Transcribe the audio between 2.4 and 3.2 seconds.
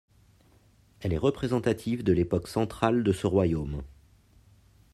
centrale de